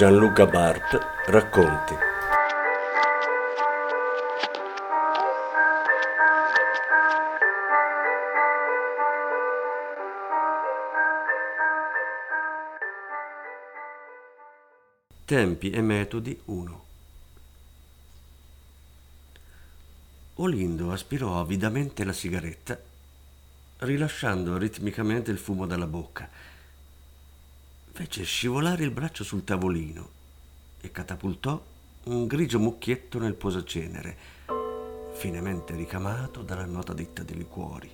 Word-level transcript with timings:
Gianluca 0.00 0.46
Barp 0.46 0.98
racconti. 1.26 1.94
Tempi 15.26 15.70
e 15.70 15.82
metodi 15.82 16.40
1 16.46 16.84
Olindo 20.36 20.92
aspirò 20.92 21.38
avidamente 21.38 22.04
la 22.04 22.14
sigaretta, 22.14 22.80
rilasciando 23.80 24.56
ritmicamente 24.56 25.30
il 25.30 25.36
fumo 25.36 25.66
dalla 25.66 25.86
bocca 25.86 26.58
fece 28.00 28.24
scivolare 28.24 28.82
il 28.82 28.92
braccio 28.92 29.24
sul 29.24 29.44
tavolino 29.44 30.08
e 30.80 30.90
catapultò 30.90 31.62
un 32.04 32.26
grigio 32.26 32.58
mucchietto 32.58 33.18
nel 33.18 33.34
posacenere, 33.34 34.16
finemente 35.12 35.74
ricamato 35.74 36.40
dalla 36.40 36.64
nota 36.64 36.94
ditta 36.94 37.22
di 37.22 37.34
liquori. 37.34 37.90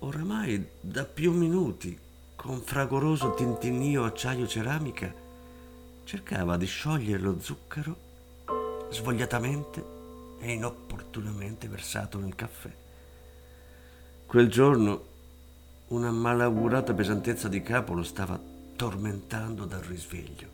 Oramai 0.00 0.62
da 0.78 1.06
più 1.06 1.32
minuti, 1.32 1.98
con 2.36 2.60
fragoroso 2.60 3.32
tintinnio 3.32 4.04
acciaio 4.04 4.46
ceramica, 4.46 5.10
cercava 6.04 6.58
di 6.58 6.66
sciogliere 6.66 7.22
lo 7.22 7.40
zucchero 7.40 7.96
svogliatamente 8.90 9.84
e 10.38 10.52
inopportunamente 10.52 11.66
versato 11.66 12.18
nel 12.18 12.34
caffè. 12.34 12.70
Quel 14.26 14.50
giorno 14.50 15.08
una 15.88 16.10
malaugurata 16.10 16.92
pesantezza 16.92 17.48
di 17.48 17.62
capo 17.62 17.94
lo 17.94 18.02
stava 18.02 18.49
tormentando 18.80 19.66
dal 19.66 19.82
risveglio. 19.82 20.48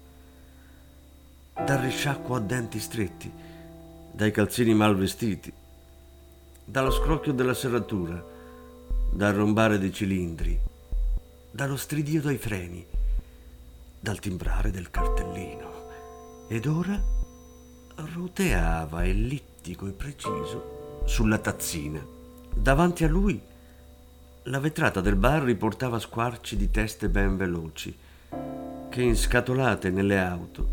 Dal 1.64 1.78
risciacquo 1.78 2.34
a 2.34 2.40
denti 2.40 2.80
stretti, 2.80 3.30
dai 4.10 4.32
calzini 4.32 4.74
mal 4.74 4.96
vestiti, 4.96 5.52
dallo 6.64 6.90
scrocchio 6.90 7.32
della 7.32 7.54
serratura, 7.54 8.20
dal 9.12 9.32
rombare 9.32 9.78
dei 9.78 9.92
cilindri, 9.92 10.58
dallo 11.52 11.76
stridio 11.76 12.20
dei 12.20 12.36
freni, 12.36 12.84
dal 14.00 14.18
timbrare 14.18 14.72
del 14.72 14.90
cartellino. 14.90 15.88
Ed 16.48 16.66
ora 16.66 17.00
roteava 18.12 19.04
ellittico 19.04 19.86
e 19.86 19.92
preciso 19.92 21.02
sulla 21.04 21.38
tazzina. 21.38 22.04
Davanti 22.52 23.04
a 23.04 23.08
lui 23.08 23.40
la 24.42 24.58
vetrata 24.58 25.00
del 25.00 25.14
bar 25.14 25.44
riportava 25.44 26.00
squarci 26.00 26.56
di 26.56 26.72
teste 26.72 27.08
ben 27.08 27.36
veloci 27.36 27.96
che 28.96 29.02
inscatolate 29.02 29.90
nelle 29.90 30.18
auto 30.18 30.66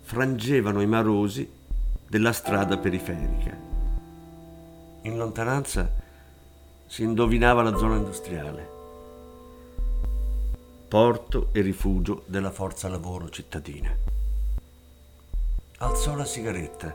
frangevano 0.00 0.80
i 0.80 0.88
marosi 0.88 1.48
della 2.08 2.32
strada 2.32 2.78
periferica. 2.78 3.56
In 5.02 5.16
lontananza 5.16 5.88
si 6.84 7.04
indovinava 7.04 7.62
la 7.62 7.76
zona 7.76 7.94
industriale, 7.94 8.68
porto 10.88 11.50
e 11.52 11.60
rifugio 11.60 12.24
della 12.26 12.50
forza 12.50 12.88
lavoro 12.88 13.30
cittadina. 13.30 13.96
Alzò 15.78 16.16
la 16.16 16.24
sigaretta, 16.24 16.92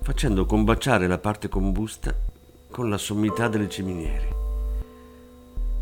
facendo 0.00 0.46
combaciare 0.46 1.06
la 1.06 1.18
parte 1.18 1.48
combusta 1.48 2.12
con 2.68 2.90
la 2.90 2.98
sommità 2.98 3.46
delle 3.46 3.68
ciminiere. 3.68 4.34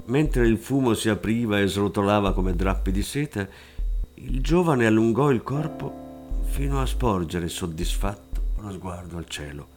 Mentre 0.08 0.46
il 0.46 0.58
fumo 0.58 0.92
si 0.92 1.08
apriva 1.08 1.58
e 1.58 1.66
srotolava 1.66 2.34
come 2.34 2.54
drappi 2.54 2.90
di 2.90 3.02
seta, 3.02 3.76
il 4.20 4.40
giovane 4.40 4.86
allungò 4.86 5.30
il 5.30 5.42
corpo 5.42 6.40
fino 6.42 6.80
a 6.80 6.86
sporgere 6.86 7.48
soddisfatto 7.48 8.26
lo 8.58 8.72
sguardo 8.72 9.16
al 9.16 9.28
cielo. 9.28 9.76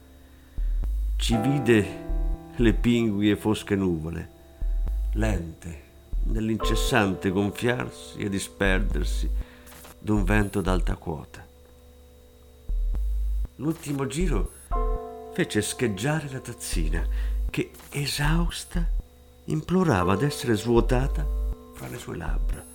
Ci 1.15 1.37
vide 1.37 2.09
le 2.55 2.73
pingue 2.73 3.35
fosche 3.35 3.75
nuvole, 3.75 4.29
lente, 5.13 5.83
nell'incessante 6.23 7.29
gonfiarsi 7.29 8.17
e 8.17 8.29
disperdersi 8.29 9.29
d'un 9.99 10.23
vento 10.23 10.61
d'alta 10.61 10.95
quota. 10.95 11.45
L'ultimo 13.57 14.07
giro 14.07 14.51
fece 15.33 15.61
scheggiare 15.61 16.29
la 16.31 16.39
tazzina 16.39 17.05
che, 17.51 17.71
esausta, 17.91 18.83
implorava 19.45 20.15
d'essere 20.15 20.55
svuotata 20.55 21.27
fra 21.75 21.87
le 21.87 21.97
sue 21.99 22.17
labbra. 22.17 22.70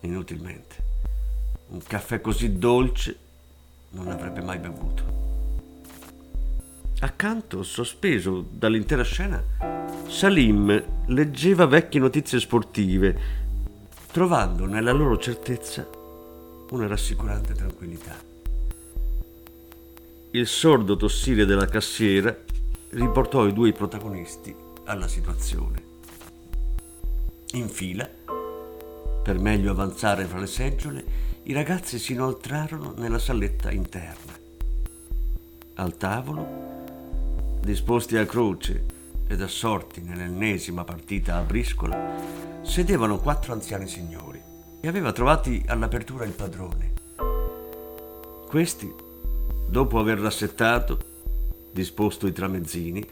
Inutilmente. 0.00 0.88
Un 1.68 1.82
caffè 1.82 2.20
così 2.20 2.58
dolce 2.58 3.16
non 3.90 4.06
l'avrebbe 4.06 4.40
mai 4.40 4.58
bevuto. 4.58 5.18
Accanto, 7.00 7.62
sospeso 7.62 8.44
dall'intera 8.50 9.02
scena, 9.02 9.42
Salim 10.06 10.84
leggeva 11.06 11.66
vecchie 11.66 12.00
notizie 12.00 12.40
sportive, 12.40 13.18
trovando 14.12 14.66
nella 14.66 14.92
loro 14.92 15.16
certezza 15.16 15.88
una 16.70 16.86
rassicurante 16.86 17.54
tranquillità. 17.54 18.16
Il 20.32 20.46
sordo 20.46 20.96
tossire 20.96 21.44
della 21.44 21.66
cassiera 21.66 22.36
riportò 22.90 23.46
i 23.46 23.52
due 23.52 23.72
protagonisti 23.72 24.54
alla 24.84 25.08
situazione. 25.08 25.82
In 27.52 27.68
fila, 27.68 28.08
per 29.22 29.38
meglio 29.38 29.70
avanzare 29.70 30.24
fra 30.24 30.38
le 30.38 30.46
seggiole, 30.46 31.04
i 31.44 31.52
ragazzi 31.52 31.98
si 31.98 32.12
inoltrarono 32.12 32.94
nella 32.96 33.18
saletta 33.18 33.70
interna. 33.70 34.38
Al 35.74 35.96
tavolo, 35.96 37.58
disposti 37.60 38.16
a 38.16 38.26
croce 38.26 38.84
ed 39.26 39.40
assorti 39.40 40.00
nell'ennesima 40.00 40.84
partita 40.84 41.36
a 41.36 41.42
briscola, 41.42 41.98
sedevano 42.62 43.18
quattro 43.18 43.52
anziani 43.52 43.86
signori 43.86 44.40
e 44.80 44.88
aveva 44.88 45.12
trovati 45.12 45.62
all'apertura 45.66 46.24
il 46.24 46.32
padrone. 46.32 46.92
Questi, 48.48 48.92
dopo 49.68 49.98
aver 49.98 50.18
rassettato, 50.18 50.98
disposto 51.70 52.26
i 52.26 52.32
tramezzini, 52.32 53.06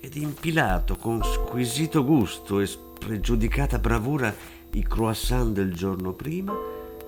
ed 0.00 0.16
impilato 0.16 0.96
con 0.96 1.22
squisito 1.22 2.04
gusto 2.04 2.60
e 2.60 2.66
spregiudicata 2.66 3.78
bravura 3.78 4.34
i 4.72 4.82
croissant 4.82 5.52
del 5.52 5.74
giorno 5.74 6.12
prima, 6.12 6.54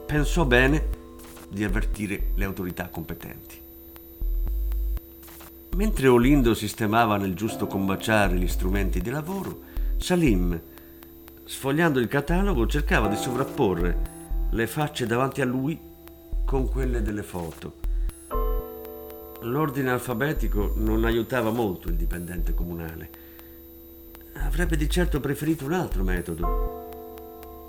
pensò 0.06 0.44
bene 0.44 0.88
di 1.48 1.64
avvertire 1.64 2.32
le 2.34 2.44
autorità 2.44 2.88
competenti. 2.88 3.60
Mentre 5.76 6.08
Olindo 6.08 6.54
sistemava 6.54 7.16
nel 7.16 7.34
giusto 7.34 7.66
combaciare 7.66 8.36
gli 8.36 8.48
strumenti 8.48 9.00
di 9.00 9.10
lavoro, 9.10 9.62
Salim, 9.96 10.60
sfogliando 11.44 11.98
il 11.98 12.08
catalogo, 12.08 12.66
cercava 12.66 13.08
di 13.08 13.16
sovrapporre 13.16 14.10
le 14.50 14.66
facce 14.66 15.06
davanti 15.06 15.40
a 15.40 15.46
lui 15.46 15.78
con 16.44 16.68
quelle 16.68 17.00
delle 17.00 17.22
foto 17.22 17.80
L'ordine 19.42 19.90
alfabetico 19.90 20.74
non 20.76 21.04
aiutava 21.04 21.50
molto 21.50 21.88
il 21.88 21.96
dipendente 21.96 22.54
comunale. 22.54 23.10
Avrebbe 24.34 24.76
di 24.76 24.88
certo 24.88 25.18
preferito 25.18 25.64
un 25.64 25.72
altro 25.72 26.04
metodo. 26.04 26.81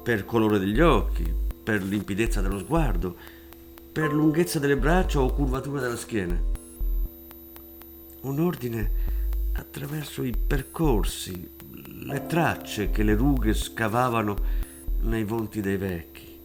Per 0.03 0.25
colore 0.25 0.59
degli 0.59 0.81
occhi, 0.81 1.33
per 1.63 1.81
limpidezza 1.81 2.41
dello 2.41 2.59
sguardo, 2.59 3.15
per 3.91 4.11
lunghezza 4.13 4.59
delle 4.59 4.77
braccia 4.77 5.21
o 5.21 5.33
curvatura 5.33 5.79
della 5.79 5.95
schiena. 5.95 6.39
Un 8.21 8.39
ordine 8.39 8.91
attraverso 9.53 10.23
i 10.23 10.35
percorsi, 10.35 11.49
le 12.03 12.25
tracce 12.25 12.89
che 12.91 13.03
le 13.03 13.15
rughe 13.15 13.53
scavavano 13.53 14.35
nei 15.01 15.23
volti 15.23 15.61
dei 15.61 15.77
vecchi, 15.77 16.37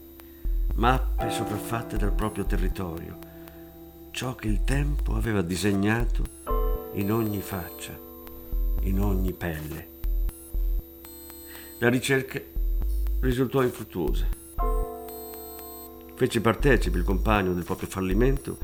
mappe 0.75 1.31
sopraffatte 1.31 1.97
dal 1.97 2.13
proprio 2.13 2.45
territorio 2.45 3.29
ciò 4.19 4.35
che 4.35 4.49
il 4.49 4.65
tempo 4.65 5.15
aveva 5.15 5.43
disegnato 5.43 6.25
in 6.95 7.13
ogni 7.13 7.41
faccia, 7.41 7.97
in 8.81 9.01
ogni 9.01 9.33
pelle. 9.33 9.89
La 11.79 11.89
ricerca 11.89 12.41
risultò 13.21 13.63
infruttuosa. 13.63 14.27
Fece 16.15 16.41
partecipe 16.41 16.99
il 16.99 17.05
compagno 17.05 17.53
del 17.53 17.65
proprio 17.65 17.89
fallimento 17.89 18.59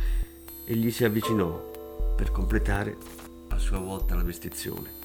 e 0.64 0.74
gli 0.74 0.90
si 0.90 1.04
avvicinò 1.04 2.12
per 2.16 2.30
completare 2.30 2.96
a 3.48 3.58
sua 3.58 3.78
volta 3.78 4.14
la 4.14 4.22
vestizione. 4.22 5.02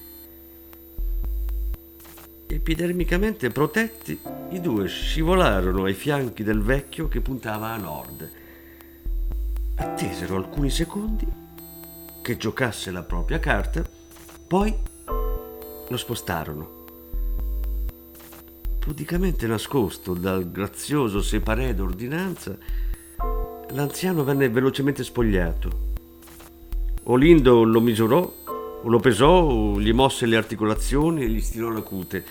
Epidermicamente 2.48 3.52
protetti, 3.52 4.20
i 4.50 4.60
due 4.60 4.88
scivolarono 4.88 5.84
ai 5.84 5.94
fianchi 5.94 6.44
del 6.44 6.62
vecchio 6.62 7.08
che 7.08 7.22
puntava 7.22 7.70
a 7.70 7.78
nord. 7.78 8.32
Attesero 9.76 10.36
alcuni 10.36 10.72
secondi 10.72 11.28
che 12.22 12.38
giocasse 12.38 12.90
la 12.90 13.04
propria 13.04 13.40
carta, 13.40 13.88
poi 14.48 14.76
lo 15.88 15.98
spostarono. 15.98 16.79
Pudicamente 18.90 19.46
nascosto 19.46 20.16
dal 20.16 20.50
grazioso 20.50 21.22
separé 21.22 21.76
d'ordinanza, 21.76 22.58
l'anziano 23.70 24.24
venne 24.24 24.50
velocemente 24.50 25.04
spogliato. 25.04 25.70
Olindo 27.04 27.62
lo 27.62 27.82
misurò 27.82 28.34
lo 28.82 29.00
pesò, 29.00 29.78
gli 29.78 29.94
mosse 29.94 30.26
le 30.26 30.38
articolazioni 30.38 31.22
e 31.22 31.30
gli 31.30 31.40
stirò 31.40 31.70
la 31.70 31.82
cute, 31.82 32.26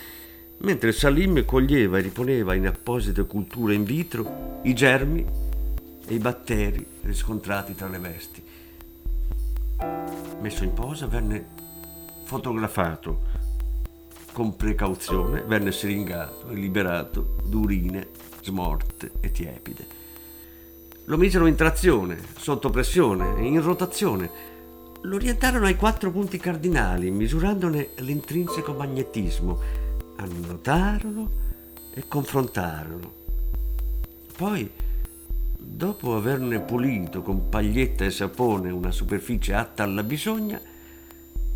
mentre 0.57 0.91
Salim 0.91 1.45
coglieva 1.45 1.97
e 1.97 2.01
riponeva 2.01 2.53
in 2.55 2.67
apposite 2.67 3.25
culture 3.25 3.73
in 3.73 3.85
vitro 3.85 4.59
i 4.63 4.73
germi 4.73 5.25
e 6.05 6.13
i 6.13 6.19
batteri 6.19 6.85
riscontrati 7.03 7.73
tra 7.73 7.87
le 7.87 7.99
vesti. 7.99 8.43
Messo 10.41 10.65
in 10.65 10.73
posa, 10.73 11.07
venne 11.07 11.45
fotografato 12.25 13.38
con 14.39 14.55
precauzione, 14.55 15.41
venne 15.41 15.73
siringato 15.73 16.47
e 16.47 16.53
liberato 16.53 17.35
d'urine 17.43 18.07
smorte 18.41 19.11
e 19.19 19.31
tiepide. 19.31 19.85
Lo 21.07 21.17
misero 21.17 21.45
in 21.45 21.55
trazione, 21.55 22.17
sotto 22.37 22.69
pressione, 22.69 23.45
in 23.45 23.61
rotazione 23.61 24.29
lo 25.01 25.15
orientarono 25.15 25.65
ai 25.65 25.75
quattro 25.75 26.09
punti 26.09 26.37
cardinali, 26.37 27.11
misurandone 27.11 27.89
l'intrinseco 27.97 28.71
magnetismo. 28.71 29.59
Annotarono 30.15 31.29
e 31.93 32.07
confrontarono. 32.07 33.11
Poi, 34.37 34.71
dopo 35.57 36.15
averne 36.15 36.61
pulito 36.61 37.21
con 37.23 37.49
paglietta 37.49 38.05
e 38.05 38.11
sapone 38.11 38.71
una 38.71 38.91
superficie 38.91 39.53
atta 39.53 39.83
alla 39.83 40.03
bisogna, 40.03 40.61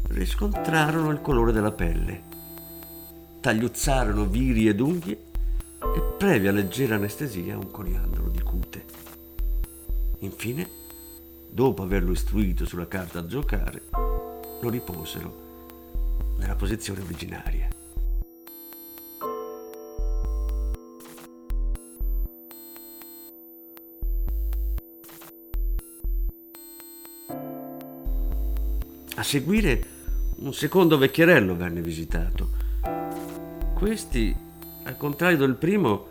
riscontrarono 0.10 1.12
il 1.12 1.22
colore 1.22 1.54
della 1.54 1.72
pelle. 1.72 2.33
Tagliuzzarono 3.44 4.26
viri 4.26 4.70
ed 4.70 4.80
unghie 4.80 5.22
e, 5.82 6.02
previa 6.18 6.54
leggera 6.54 6.96
anestesia, 6.96 7.58
un 7.58 7.70
coriandolo 7.70 8.30
di 8.30 8.42
cute. 8.42 8.86
Infine, 10.20 10.70
dopo 11.50 11.84
averlo 11.84 12.14
istruito 12.14 12.64
sulla 12.64 12.88
carta 12.88 13.20
a 13.20 13.26
giocare, 13.26 13.82
lo 14.62 14.70
riposero 14.70 16.36
nella 16.38 16.56
posizione 16.56 17.02
originaria. 17.02 17.68
A 29.16 29.24
seguire 29.24 29.86
un 30.38 30.54
secondo 30.54 30.98
vecchierello 30.98 31.58
venne 31.58 31.82
visitato. 31.82 32.72
Questi, 33.84 34.34
al 34.84 34.96
contrario 34.96 35.36
del 35.36 35.56
primo, 35.56 36.08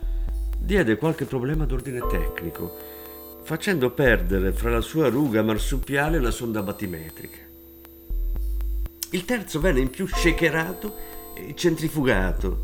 diede 0.59 0.99
qualche 0.99 1.25
problema 1.25 1.65
d'ordine 1.65 2.07
tecnico 2.07 2.77
facendo 3.45 3.89
perdere 3.93 4.53
fra 4.53 4.69
la 4.69 4.83
sua 4.83 5.09
ruga 5.09 5.43
marsupiale 5.43 6.21
la 6.21 6.31
sonda 6.31 6.63
batimetrica. 6.63 7.39
Il 9.13 9.25
terzo 9.25 9.59
venne 9.59 9.81
in 9.81 9.89
più 9.89 10.07
shakerato 10.07 10.97
e 11.35 11.55
centrifugato 11.55 12.61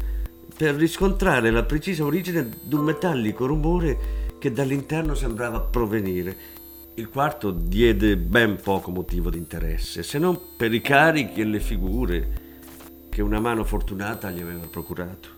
per 0.55 0.75
riscontrare 0.75 1.50
la 1.50 1.62
precisa 1.62 2.04
origine 2.04 2.46
di 2.62 2.75
un 2.75 2.84
metallico 2.84 3.46
rumore 3.46 4.37
che 4.38 4.52
dall'interno 4.52 5.14
sembrava 5.14 5.61
provenire. 5.61 6.37
Il 6.96 7.08
quarto 7.08 7.50
diede 7.50 8.19
ben 8.19 8.61
poco 8.61 8.90
motivo 8.90 9.31
di 9.31 9.38
interesse, 9.38 10.02
se 10.02 10.19
non 10.19 10.38
per 10.54 10.75
i 10.75 10.82
carichi 10.82 11.40
e 11.40 11.44
le 11.44 11.61
figure 11.61 12.46
che 13.19 13.25
una 13.25 13.41
mano 13.41 13.65
fortunata 13.65 14.31
gli 14.31 14.41
aveva 14.41 14.69
procurato. 14.69 15.29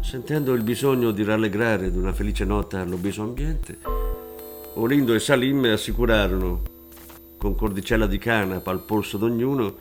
Sentendo 0.00 0.54
il 0.54 0.62
bisogno 0.62 1.10
di 1.10 1.24
rallegrare 1.24 1.90
di 1.90 1.98
una 1.98 2.14
felice 2.14 2.46
nota 2.46 2.80
all'obeso 2.80 3.20
ambiente, 3.20 3.76
Olindo 4.76 5.12
e 5.12 5.20
Salim 5.20 5.62
assicurarono, 5.64 6.62
con 7.36 7.54
cordicella 7.54 8.06
di 8.06 8.16
canapa 8.16 8.70
al 8.70 8.80
polso 8.80 9.18
d'ognuno, 9.18 9.74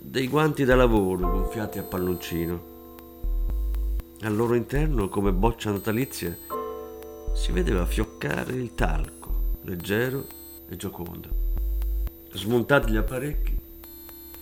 dei 0.00 0.28
guanti 0.28 0.64
da 0.64 0.76
lavoro 0.76 1.28
gonfiati 1.28 1.80
a 1.80 1.82
palloncino. 1.82 2.62
Al 4.20 4.36
loro 4.36 4.54
interno, 4.54 5.08
come 5.08 5.32
boccia 5.32 5.72
natalizia, 5.72 6.38
si 7.34 7.50
vedeva 7.50 7.84
fioccare 7.84 8.52
il 8.52 8.76
talco, 8.76 9.56
leggero 9.62 10.24
e 10.68 10.76
giocondo. 10.76 11.28
Smontati 12.30 12.92
gli 12.92 12.96
apparecchi, 12.96 13.51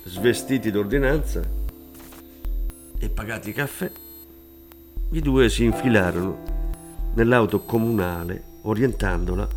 svestiti 0.04 0.70
d'ordinanza 0.70 1.42
e 2.98 3.08
pagati 3.08 3.50
i 3.50 3.52
caffè, 3.52 3.90
i 5.10 5.20
due 5.20 5.48
si 5.48 5.64
infilarono 5.64 7.12
nell'auto 7.14 7.64
comunale 7.64 8.44
orientandola 8.62 9.48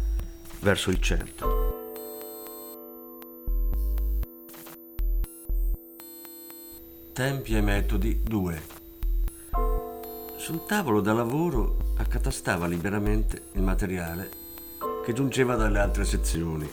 verso 0.60 0.90
il 0.90 1.00
centro. 1.00 1.62
Tempi 7.14 7.56
e 7.56 7.62
metodi 7.62 8.22
2. 8.24 8.62
Sul 10.38 10.66
tavolo 10.66 11.00
da 11.00 11.14
lavoro 11.14 11.78
accatastava 11.98 12.66
liberamente 12.66 13.44
il 13.54 13.62
materiale 13.62 14.30
che 15.06 15.14
giungeva 15.14 15.56
dalle 15.56 15.80
altre 15.80 16.06
sezioni. 16.06 16.68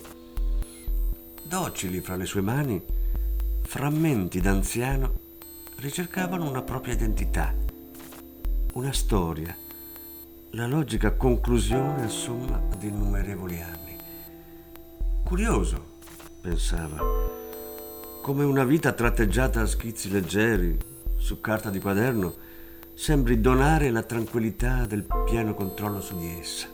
Docili 1.42 2.00
fra 2.00 2.16
le 2.16 2.24
sue 2.24 2.40
mani, 2.40 2.82
frammenti 3.70 4.40
d'anziano 4.40 5.12
ricercavano 5.76 6.44
una 6.44 6.60
propria 6.60 6.94
identità 6.94 7.54
una 8.72 8.92
storia, 8.92 9.56
la 10.50 10.66
logica 10.66 11.12
conclusione 11.12 12.02
insomma 12.02 12.60
di 12.76 12.88
innumerevoli 12.88 13.62
anni. 13.62 13.96
Curioso, 15.22 15.84
pensava, 16.40 16.98
come 18.20 18.42
una 18.42 18.64
vita 18.64 18.90
tratteggiata 18.90 19.60
a 19.60 19.66
schizzi 19.66 20.10
leggeri 20.10 20.76
su 21.16 21.40
carta 21.40 21.70
di 21.70 21.78
quaderno 21.78 22.34
sembri 22.94 23.40
donare 23.40 23.92
la 23.92 24.02
tranquillità 24.02 24.84
del 24.84 25.06
pieno 25.24 25.54
controllo 25.54 26.00
su 26.00 26.18
di 26.18 26.38
essa. 26.40 26.66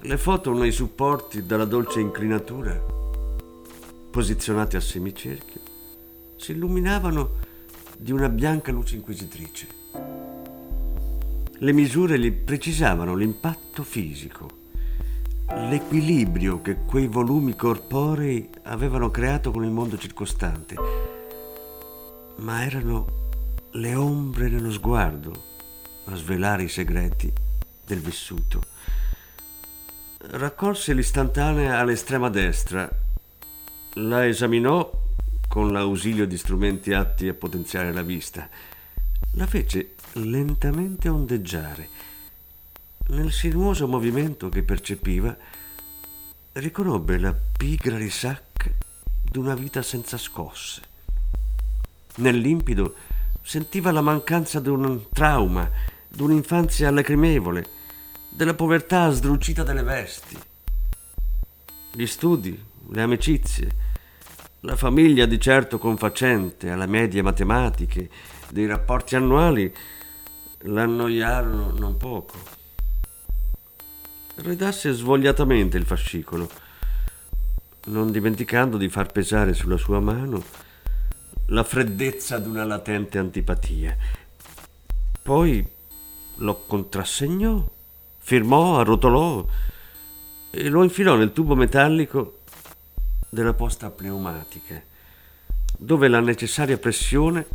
Le 0.00 0.16
foto 0.16 0.52
nei 0.52 0.70
supporti 0.70 1.44
dalla 1.44 1.64
dolce 1.64 1.98
inclinatura, 1.98 2.97
posizionate 4.18 4.76
a 4.76 4.80
semicerchio, 4.80 5.60
si 6.38 6.50
illuminavano 6.50 7.36
di 7.96 8.10
una 8.10 8.28
bianca 8.28 8.72
luce 8.72 8.96
inquisitrice. 8.96 9.68
Le 11.52 11.72
misure 11.72 12.18
gli 12.18 12.32
precisavano 12.32 13.14
l'impatto 13.14 13.84
fisico, 13.84 14.50
l'equilibrio 15.68 16.60
che 16.60 16.78
quei 16.84 17.06
volumi 17.06 17.54
corporei 17.54 18.50
avevano 18.64 19.12
creato 19.12 19.52
con 19.52 19.62
il 19.62 19.70
mondo 19.70 19.96
circostante, 19.96 20.74
ma 22.38 22.64
erano 22.64 23.28
le 23.70 23.94
ombre 23.94 24.48
nello 24.48 24.72
sguardo 24.72 25.44
a 26.06 26.16
svelare 26.16 26.64
i 26.64 26.68
segreti 26.68 27.32
del 27.86 28.00
vissuto. 28.00 28.62
Raccolse 30.18 30.92
l'istantanea 30.92 31.78
all'estrema 31.78 32.28
destra, 32.28 33.06
la 33.94 34.26
esaminò 34.26 34.90
con 35.48 35.72
l'ausilio 35.72 36.26
di 36.26 36.36
strumenti 36.36 36.92
atti 36.92 37.28
a 37.28 37.34
potenziare 37.34 37.92
la 37.92 38.02
vista, 38.02 38.48
la 39.32 39.46
fece 39.46 39.94
lentamente 40.14 41.08
ondeggiare. 41.08 41.88
Nel 43.08 43.32
sinuoso 43.32 43.88
movimento 43.88 44.48
che 44.48 44.62
percepiva, 44.62 45.36
riconobbe 46.52 47.18
la 47.18 47.34
pigra 47.56 47.96
risacca 47.96 48.70
d'una 49.22 49.54
vita 49.54 49.82
senza 49.82 50.18
scosse. 50.18 50.82
Nel 52.16 52.36
limpido 52.36 52.94
sentiva 53.42 53.90
la 53.92 54.00
mancanza 54.00 54.60
di 54.60 54.68
un 54.68 55.08
trauma, 55.10 55.70
di 56.08 56.20
un'infanzia 56.22 56.90
lacrimevole, 56.90 57.66
della 58.28 58.54
povertà 58.54 59.10
sdrucita 59.10 59.62
delle 59.62 59.82
vesti. 59.82 60.36
Gli 61.92 62.06
studi, 62.06 62.67
le 62.90 63.02
amicizie, 63.02 63.68
la 64.60 64.76
famiglia 64.76 65.26
di 65.26 65.38
certo 65.40 65.78
confacente 65.78 66.70
alla 66.70 66.86
medie 66.86 67.22
matematiche 67.22 68.08
dei 68.50 68.66
rapporti 68.66 69.14
annuali 69.14 69.72
l'annoiarono 70.62 71.72
non 71.76 71.96
poco. 71.96 72.56
Redasse 74.36 74.92
svogliatamente 74.92 75.76
il 75.76 75.84
fascicolo, 75.84 76.48
non 77.86 78.10
dimenticando 78.10 78.76
di 78.76 78.88
far 78.88 79.12
pesare 79.12 79.52
sulla 79.52 79.76
sua 79.76 80.00
mano 80.00 80.42
la 81.46 81.64
freddezza 81.64 82.38
d'una 82.38 82.64
latente 82.64 83.18
antipatia. 83.18 83.96
Poi 85.22 85.66
lo 86.36 86.64
contrassegnò, 86.66 87.68
firmò, 88.18 88.78
arrotolò 88.78 89.44
e 90.50 90.68
lo 90.68 90.82
infilò 90.82 91.16
nel 91.16 91.32
tubo 91.32 91.54
metallico 91.54 92.37
della 93.28 93.54
posta 93.54 93.90
pneumatica, 93.90 94.82
dove 95.76 96.08
la 96.08 96.20
necessaria 96.20 96.78
pressione 96.78 97.46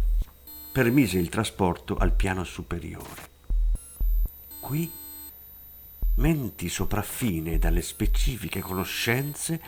permise 0.72 1.18
il 1.18 1.30
trasporto 1.30 1.96
al 1.96 2.13
piano 2.13 2.44
superiore. 2.44 3.32
Qui 4.60 4.92
menti 6.15 6.70
sopraffine 6.70 7.58
dalle 7.58 7.82
specifiche 7.82 8.60
conoscenze 8.60 9.60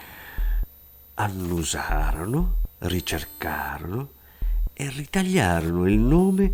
annusarono, 1.16 2.58
ricercarono 2.80 4.10
e 4.74 4.90
ritagliarono 4.90 5.88
il 5.88 5.98
nome 5.98 6.54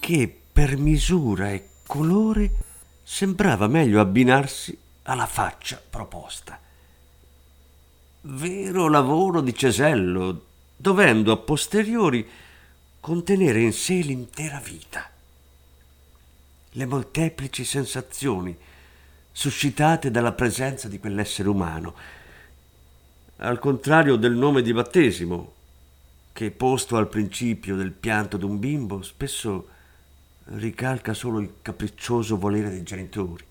che 0.00 0.40
per 0.52 0.76
misura 0.76 1.50
e 1.50 1.68
colore 1.86 2.50
sembrava 3.02 3.66
meglio 3.68 4.00
abbinarsi 4.00 4.76
alla 5.02 5.26
faccia 5.26 5.80
proposta. 5.88 6.58
Vero 8.26 8.88
lavoro 8.88 9.42
di 9.42 9.54
cesello, 9.54 10.46
dovendo 10.74 11.30
a 11.30 11.36
posteriori 11.36 12.26
contenere 12.98 13.60
in 13.60 13.74
sé 13.74 13.96
l'intera 13.96 14.58
vita. 14.60 15.10
Le 16.70 16.86
molteplici 16.86 17.64
sensazioni 17.64 18.56
suscitate 19.30 20.10
dalla 20.10 20.32
presenza 20.32 20.88
di 20.88 20.98
quell'essere 20.98 21.50
umano, 21.50 21.94
al 23.36 23.58
contrario 23.58 24.16
del 24.16 24.32
nome 24.32 24.62
di 24.62 24.72
battesimo, 24.72 25.52
che 26.32 26.50
posto 26.50 26.96
al 26.96 27.10
principio 27.10 27.76
del 27.76 27.92
pianto 27.92 28.38
d'un 28.38 28.58
bimbo 28.58 29.02
spesso 29.02 29.68
ricalca 30.44 31.12
solo 31.12 31.40
il 31.40 31.56
capriccioso 31.60 32.38
volere 32.38 32.70
dei 32.70 32.84
genitori. 32.84 33.44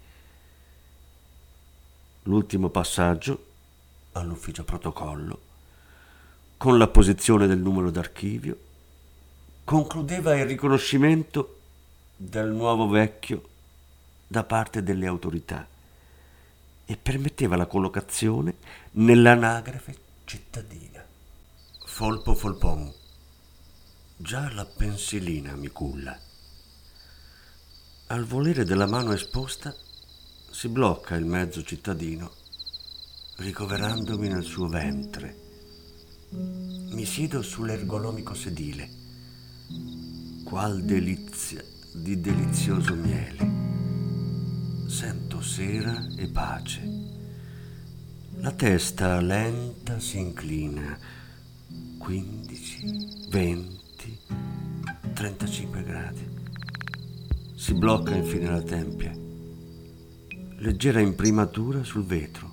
L'ultimo 2.24 2.70
passaggio 2.70 3.52
all'ufficio 4.14 4.64
protocollo, 4.64 5.42
con 6.58 6.78
la 6.78 6.88
posizione 6.88 7.48
del 7.48 7.60
numero 7.60 7.92
d'archivio, 7.92 8.58
concludeva 9.64 10.36
il 10.36 10.46
riconoscimento 10.46 11.60
del 12.16 12.50
nuovo 12.50 12.88
vecchio 12.88 13.50
da 14.28 14.44
parte 14.44 14.82
delle 14.82 15.08
autorità 15.08 15.68
e 16.86 16.98
permetteva 16.98 17.56
la 17.56 17.66
collocazione 17.66 18.56
nell'anagrafe 18.92 19.96
cittadina. 20.26 21.04
Folpo 21.86 22.34
Folpon. 22.34 22.92
Già 24.18 24.52
la 24.54 24.66
pensilina 24.66 25.56
mi 25.56 25.70
culla. 25.70 26.18
Al 28.08 28.26
volere 28.26 28.64
della 28.64 28.86
mano 28.86 29.12
esposta 29.12 29.76
si 30.52 30.68
blocca 30.70 31.16
il 31.16 31.26
mezzo 31.26 31.64
cittadino, 31.64 32.32
ricoverandomi 33.44 34.30
nel 34.30 34.44
suo 34.44 34.68
ventre. 34.68 35.36
Mi 36.32 37.04
siedo 37.04 37.42
sull'ergonomico 37.42 38.34
sedile. 38.34 38.90
Qual 40.46 40.82
delizia 40.84 41.62
di 41.94 42.22
delizioso 42.22 42.96
miele. 42.96 43.52
Sento 44.88 45.42
sera 45.42 46.08
e 46.16 46.28
pace. 46.30 46.90
La 48.38 48.52
testa 48.52 49.20
lenta 49.20 50.00
si 50.00 50.20
inclina. 50.20 50.98
15, 51.98 53.28
20, 53.30 54.20
35 55.14 55.84
gradi. 55.84 56.28
Si 57.56 57.74
blocca 57.74 58.16
infine 58.16 58.50
la 58.50 58.62
tempia 58.62 59.24
leggera 60.64 61.02
imprimatura 61.02 61.84
sul 61.84 62.06
vetro, 62.06 62.50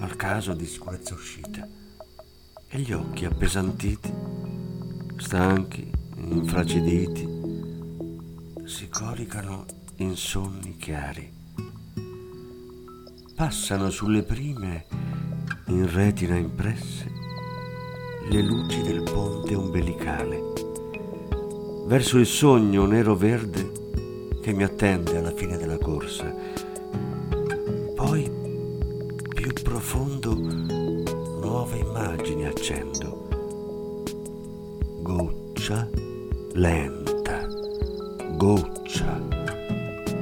al 0.00 0.16
caso 0.16 0.52
di 0.52 0.66
sicurezza 0.66 1.14
uscita, 1.14 1.66
e 2.68 2.78
gli 2.78 2.92
occhi 2.92 3.24
appesantiti, 3.24 4.12
stanchi, 5.16 5.90
infraciditi, 6.16 7.26
si 8.64 8.88
coricano 8.88 9.64
in 9.96 10.16
sonni 10.16 10.76
chiari. 10.76 11.32
Passano 13.34 13.90
sulle 13.90 14.22
prime, 14.22 14.86
in 15.66 15.90
retina 15.92 16.36
impresse, 16.36 17.10
le 18.28 18.42
luci 18.42 18.82
del 18.82 19.02
ponte 19.02 19.54
ombelicale, 19.54 20.40
verso 21.86 22.18
il 22.18 22.26
sogno 22.26 22.84
nero-verde 22.84 23.72
che 24.42 24.52
mi 24.52 24.64
attende 24.64 25.16
alla 25.16 25.32
fine 25.32 25.56
della 25.56 25.78
corsa 25.78 26.55
immagini 32.16 32.46
accendo. 32.46 33.28
Goccia 35.02 35.88
lenta, 36.54 37.46
goccia, 38.36 39.20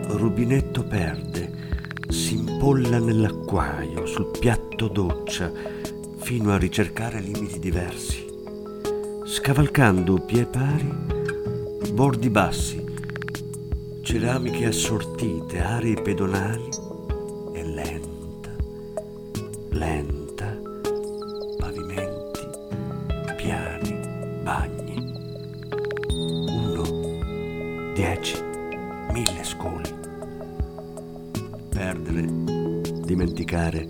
rubinetto 0.08 0.82
perde, 0.82 1.52
si 2.08 2.34
impolla 2.34 2.98
nell'acquaio, 2.98 4.06
sul 4.06 4.32
piatto 4.36 4.88
doccia, 4.88 5.52
fino 6.16 6.52
a 6.52 6.58
ricercare 6.58 7.20
limiti 7.20 7.60
diversi, 7.60 8.26
scavalcando 9.24 10.16
pie 10.16 10.46
pari, 10.46 10.92
bordi 11.92 12.28
bassi, 12.28 12.84
ceramiche 14.02 14.66
assortite, 14.66 15.60
aree 15.60 16.02
pedonali, 16.02 16.73
Perdere, 31.74 32.24
dimenticare, 33.04 33.88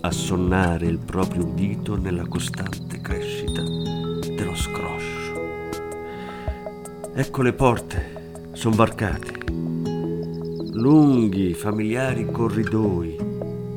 assonnare 0.00 0.86
il 0.86 0.98
proprio 0.98 1.44
udito 1.44 1.94
nella 1.94 2.26
costante 2.26 3.02
crescita 3.02 3.60
dello 3.60 4.54
scroscio. 4.54 5.34
Ecco 7.12 7.42
le 7.42 7.52
porte, 7.52 8.48
son 8.52 8.72
varcate. 8.72 9.40
Lunghi, 10.72 11.52
familiari 11.52 12.24
corridoi, 12.24 13.18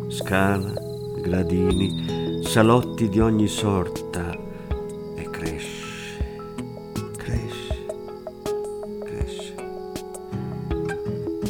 scala, 0.08 0.72
gradini, 1.20 2.42
salotti 2.42 3.10
di 3.10 3.20
ogni 3.20 3.48
sorta 3.48 4.32
e 5.14 5.30
cresce, 5.30 6.48
cresce, 7.18 7.86
cresce. 9.04 9.56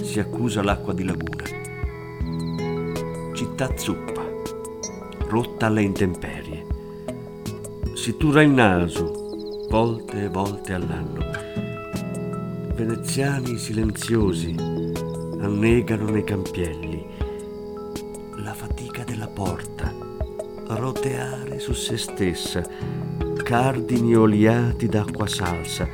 Si 0.02 0.20
accusa 0.20 0.64
l'acqua 0.64 0.92
di 0.92 1.04
laguna. 1.04 1.55
Città 3.58 3.78
zuppa, 3.78 4.22
rotta 5.30 5.68
alle 5.68 5.82
intemperie. 5.82 6.66
Si 7.94 8.18
tura 8.18 8.42
il 8.42 8.50
naso 8.50 9.68
volte 9.70 10.24
e 10.24 10.28
volte 10.28 10.74
all'anno. 10.74 11.24
Veneziani 12.74 13.58
silenziosi 13.58 14.54
annegano 15.40 16.10
nei 16.10 16.26
campielli 16.26 17.06
fatica 18.54 19.06
della 19.06 19.30
porta, 19.30 19.90
roteare 20.68 21.58
su 21.60 21.72
se 21.72 21.96
stessa, 21.96 22.62
cardini 23.42 24.18
oliati 24.18 24.88
d'acqua 24.88 25.28
salsa. 25.28 25.88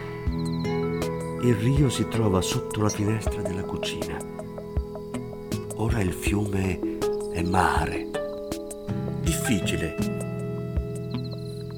Il 1.44 1.54
rio 1.54 1.90
si 1.90 2.08
trova 2.08 2.42
sotto 2.42 2.82
la 2.82 2.90
finestra 2.90 3.44
della 3.44 3.62
cucina. 3.62 4.18
Ora 5.76 6.02
il 6.02 6.14
fiume 6.14 6.91
è 7.42 7.44
mare. 7.44 8.10
Difficile 9.22 9.96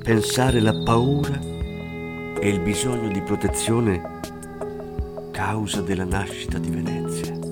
pensare 0.04 0.60
la 0.60 0.74
paura 0.84 1.40
e 1.40 2.50
il 2.50 2.60
bisogno 2.60 3.10
di 3.10 3.22
protezione 3.22 4.20
causa 5.32 5.82
della 5.82 6.06
nascita 6.06 6.58
di 6.58 6.70
Venezia. 6.70 7.44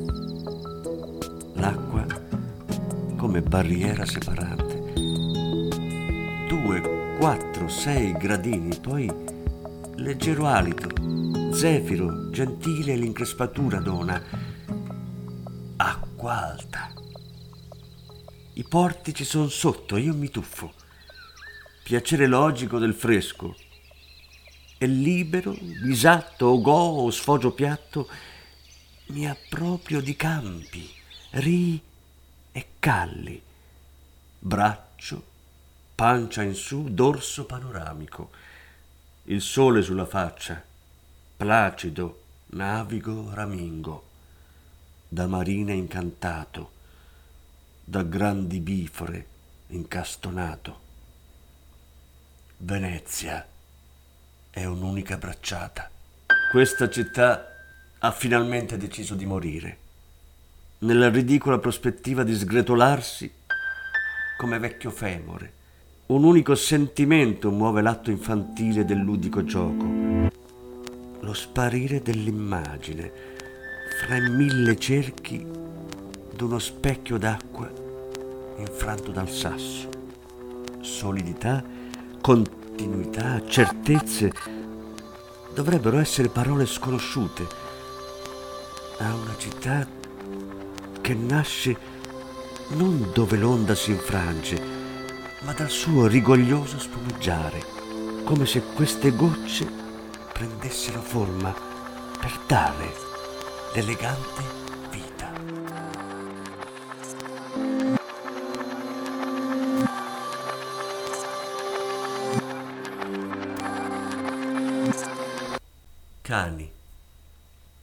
come 3.21 3.43
barriera 3.43 4.05
separante. 4.05 4.93
Due, 6.49 7.15
quattro, 7.17 7.69
sei 7.69 8.11
gradini, 8.13 8.75
poi 8.81 9.09
leggero 9.95 10.47
alito, 10.47 10.89
zefiro, 11.53 12.29
gentile 12.31 12.95
l'increspatura 12.95 13.79
dona, 13.79 14.21
acqua 15.77 16.49
alta. 16.49 16.90
I 18.61 18.63
portici 18.63 19.25
son 19.25 19.49
sotto, 19.49 19.97
io 19.97 20.13
mi 20.13 20.29
tuffo. 20.29 20.71
Piacere 21.81 22.27
logico 22.27 22.77
del 22.77 22.93
fresco. 22.93 23.57
E 24.77 24.85
libero, 24.85 25.57
disatto 25.81 26.45
o 26.45 26.61
go 26.61 26.71
o 26.71 27.09
sfogio 27.09 27.53
piatto, 27.53 28.07
mi 29.07 29.27
approprio 29.27 29.99
di 29.99 30.15
campi, 30.15 30.87
ri 31.31 31.81
e 32.51 32.65
calli, 32.77 33.41
braccio, 34.37 35.23
pancia 35.95 36.43
in 36.43 36.53
su, 36.53 36.93
dorso 36.93 37.45
panoramico, 37.47 38.29
il 39.23 39.41
sole 39.41 39.81
sulla 39.81 40.05
faccia, 40.05 40.63
placido, 41.35 42.21
navigo, 42.49 43.31
ramingo, 43.33 44.03
da 45.07 45.25
marina 45.25 45.73
incantato, 45.73 46.79
da 47.91 48.03
grandi 48.03 48.61
bifore 48.61 49.25
incastonato. 49.67 50.79
Venezia 52.59 53.45
è 54.49 54.63
un'unica 54.63 55.17
bracciata. 55.17 55.91
Questa 56.53 56.89
città 56.89 57.53
ha 57.99 58.11
finalmente 58.13 58.77
deciso 58.77 59.13
di 59.13 59.25
morire, 59.25 59.77
nella 60.79 61.09
ridicola 61.09 61.59
prospettiva 61.59 62.23
di 62.23 62.33
sgretolarsi 62.33 63.29
come 64.37 64.57
vecchio 64.57 64.89
femore. 64.89 65.53
Un 66.05 66.23
unico 66.23 66.55
sentimento 66.55 67.51
muove 67.51 67.81
l'atto 67.81 68.09
infantile 68.09 68.85
del 68.85 68.99
ludico 68.99 69.43
gioco, 69.43 70.29
lo 71.19 71.33
sparire 71.33 72.01
dell'immagine 72.01 73.11
fra 73.99 74.15
i 74.15 74.29
mille 74.29 74.77
cerchi 74.77 75.45
d'uno 76.41 76.57
specchio 76.57 77.19
d'acqua 77.19 77.71
infranto 78.57 79.11
dal 79.11 79.29
sasso. 79.29 79.87
Solidità, 80.81 81.63
continuità, 82.19 83.45
certezze 83.45 84.31
dovrebbero 85.53 85.99
essere 85.99 86.29
parole 86.29 86.65
sconosciute 86.65 87.47
a 88.97 89.13
una 89.13 89.35
città 89.37 89.87
che 90.99 91.13
nasce 91.13 91.77
non 92.69 93.11
dove 93.13 93.37
l'onda 93.37 93.75
si 93.75 93.91
infrange, 93.91 94.59
ma 95.41 95.53
dal 95.53 95.69
suo 95.69 96.07
rigoglioso 96.07 96.79
spumeggiare, 96.79 97.63
come 98.23 98.47
se 98.47 98.63
queste 98.73 99.15
gocce 99.15 99.69
prendessero 100.33 101.01
forma 101.01 101.53
per 102.19 102.39
dare 102.47 102.91
l'elegante 103.75 104.60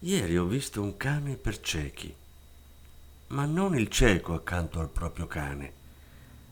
Ieri 0.09 0.38
ho 0.38 0.47
visto 0.47 0.81
un 0.81 0.97
cane 0.97 1.37
per 1.37 1.61
ciechi, 1.61 2.14
ma 3.27 3.44
non 3.44 3.77
il 3.77 3.90
cieco 3.90 4.33
accanto 4.33 4.81
al 4.81 4.88
proprio 4.88 5.27
cane. 5.27 5.73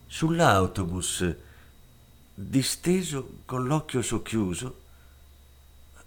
Sull'autobus, 0.05 1.35
disteso 2.35 3.39
con 3.45 3.65
l'occhio 3.65 4.03
socchiuso, 4.03 4.81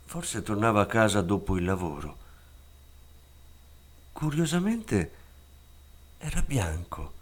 forse 0.05 0.45
tornava 0.45 0.83
a 0.83 0.87
casa 0.87 1.23
dopo 1.23 1.57
il 1.57 1.65
lavoro. 1.65 2.19
Curiosamente 4.13 5.15
era 6.19 6.43
bianco, 6.43 7.15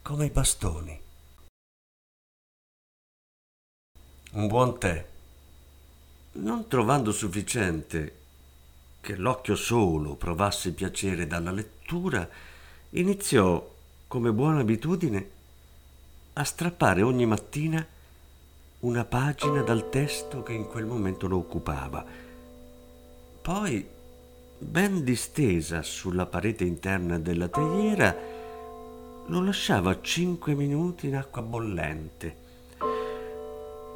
come 0.00 0.24
i 0.24 0.30
bastoni. 0.30 0.98
Un 4.30 4.46
buon 4.46 4.78
tè. 4.78 5.06
Non 6.32 6.68
trovando 6.68 7.12
sufficiente 7.12 8.24
che 9.06 9.14
l'occhio 9.14 9.54
solo 9.54 10.16
provasse 10.16 10.72
piacere 10.72 11.28
dalla 11.28 11.52
lettura, 11.52 12.28
iniziò, 12.90 13.64
come 14.08 14.32
buona 14.32 14.58
abitudine, 14.58 15.30
a 16.32 16.42
strappare 16.42 17.02
ogni 17.02 17.24
mattina 17.24 17.86
una 18.80 19.04
pagina 19.04 19.62
dal 19.62 19.90
testo 19.90 20.42
che 20.42 20.54
in 20.54 20.66
quel 20.66 20.86
momento 20.86 21.28
lo 21.28 21.36
occupava. 21.36 22.04
Poi, 23.42 23.86
ben 24.58 25.04
distesa 25.04 25.82
sulla 25.82 26.26
parete 26.26 26.64
interna 26.64 27.16
della 27.20 27.46
teiera, 27.46 28.12
lo 29.24 29.40
lasciava 29.40 30.00
cinque 30.00 30.54
minuti 30.54 31.06
in 31.06 31.14
acqua 31.14 31.42
bollente, 31.42 32.36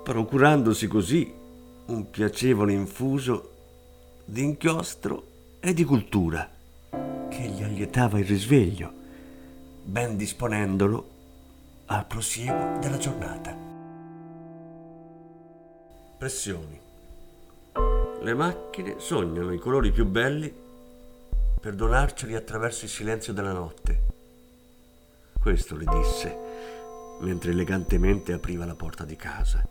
procurandosi 0.04 0.86
così 0.86 1.34
un 1.86 2.10
piacevole 2.10 2.72
infuso 2.72 3.49
di 4.24 4.42
inchiostro 4.42 5.26
e 5.60 5.74
di 5.74 5.84
cultura 5.84 6.48
che 7.28 7.42
gli 7.48 7.62
allietava 7.62 8.18
il 8.18 8.24
risveglio, 8.24 8.92
ben 9.82 10.16
disponendolo 10.16 11.08
al 11.86 12.06
prosieguo 12.06 12.78
della 12.78 12.98
giornata. 12.98 13.56
Pressioni. 16.18 16.78
Le 18.20 18.34
macchine 18.34 18.96
sognano 18.98 19.52
i 19.52 19.58
colori 19.58 19.90
più 19.90 20.04
belli 20.06 20.52
per 21.60 21.74
donarceli 21.74 22.34
attraverso 22.34 22.84
il 22.84 22.90
silenzio 22.90 23.32
della 23.32 23.52
notte. 23.52 24.02
Questo 25.40 25.76
le 25.76 25.84
disse 25.86 26.38
mentre 27.20 27.50
elegantemente 27.50 28.32
apriva 28.32 28.64
la 28.64 28.74
porta 28.74 29.04
di 29.04 29.16
casa. 29.16 29.66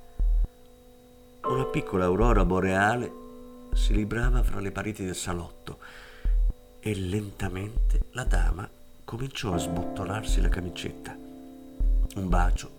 Una 1.44 1.66
piccola 1.66 2.06
aurora 2.06 2.46
boreale 2.46 3.28
si 3.74 3.94
librava 3.94 4.44
fra 4.44 4.60
le 4.60 4.72
pareti 4.72 5.06
del 5.06 5.16
salotto 5.16 5.80
e 6.80 6.96
lentamente 6.96 8.06
la 8.12 8.24
dama 8.24 8.70
cominciò 9.04 9.54
a 9.54 9.58
sbottonarsi 9.58 10.42
la 10.42 10.50
camicetta. 10.50 11.16
Un 12.16 12.30
bacio 12.30 12.70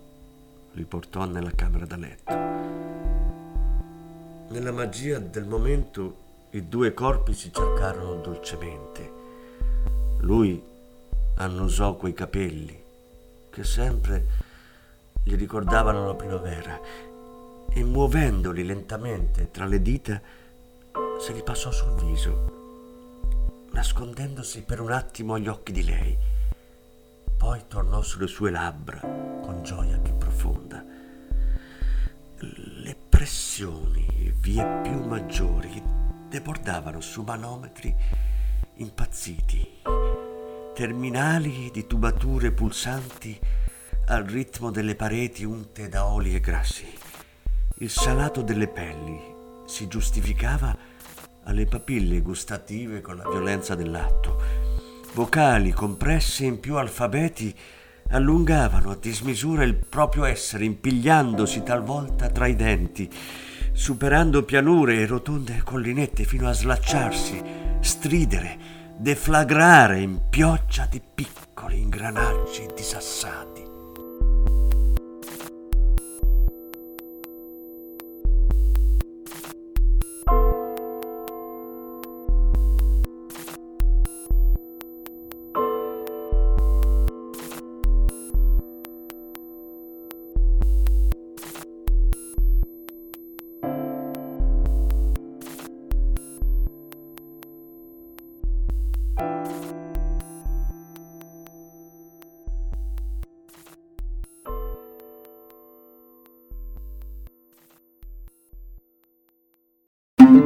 li 0.72 0.84
portò 0.84 1.24
nella 1.24 1.52
camera 1.52 1.86
da 1.86 1.96
letto. 1.96 2.32
Nella 4.48 4.72
magia 4.72 5.18
del 5.18 5.46
momento 5.46 6.28
i 6.50 6.68
due 6.68 6.94
corpi 6.94 7.34
si 7.34 7.52
cercarono 7.52 8.20
dolcemente. 8.20 9.12
Lui 10.20 10.62
annusò 11.36 11.94
quei 11.94 12.12
capelli 12.12 12.78
che 13.50 13.64
sempre 13.64 14.26
gli 15.22 15.34
ricordavano 15.34 16.06
la 16.06 16.14
primavera 16.14 16.80
e 17.68 17.84
muovendoli 17.84 18.64
lentamente 18.64 19.50
tra 19.50 19.66
le 19.66 19.80
dita 19.80 20.20
se 21.20 21.34
li 21.34 21.42
passò 21.42 21.70
sul 21.70 21.94
viso, 22.02 23.68
nascondendosi 23.72 24.62
per 24.62 24.80
un 24.80 24.90
attimo 24.90 25.34
agli 25.34 25.48
occhi 25.48 25.70
di 25.70 25.84
lei. 25.84 26.16
Poi 27.36 27.60
tornò 27.68 28.00
sulle 28.00 28.26
sue 28.26 28.50
labbra 28.50 29.00
con 29.00 29.60
gioia 29.62 29.98
più 29.98 30.16
profonda. 30.16 30.82
Le 32.38 32.96
pressioni 33.06 34.32
vie 34.40 34.80
più 34.82 35.04
maggiori 35.04 35.82
debordavano 36.26 37.02
su 37.02 37.20
manometri 37.20 37.94
impazziti, 38.76 39.82
terminali 40.74 41.70
di 41.70 41.86
tubature 41.86 42.50
pulsanti 42.50 43.38
al 44.06 44.24
ritmo 44.24 44.70
delle 44.70 44.94
pareti 44.94 45.44
unte 45.44 45.90
da 45.90 46.06
oli 46.06 46.34
e 46.34 46.40
grassi. 46.40 46.86
Il 47.74 47.90
salato 47.90 48.40
delle 48.40 48.68
pelli 48.68 49.20
si 49.66 49.86
giustificava 49.86 50.89
alle 51.44 51.66
papille 51.66 52.20
gustative 52.20 53.00
con 53.00 53.16
la 53.16 53.28
violenza 53.28 53.74
dell'atto. 53.74 54.40
Vocali 55.14 55.72
compresse 55.72 56.44
in 56.44 56.60
più 56.60 56.76
alfabeti 56.76 57.54
allungavano 58.10 58.90
a 58.90 58.96
dismisura 59.00 59.64
il 59.64 59.74
proprio 59.74 60.24
essere, 60.24 60.64
impigliandosi 60.64 61.62
talvolta 61.62 62.28
tra 62.28 62.46
i 62.46 62.56
denti, 62.56 63.08
superando 63.72 64.44
pianure 64.44 64.96
e 64.96 65.06
rotonde 65.06 65.62
collinette 65.64 66.24
fino 66.24 66.48
a 66.48 66.52
slacciarsi, 66.52 67.42
stridere, 67.80 68.58
deflagrare 68.96 70.00
in 70.00 70.20
pioggia 70.28 70.86
di 70.86 71.00
piccoli 71.14 71.80
ingranaggi 71.80 72.66
disassati. 72.74 73.69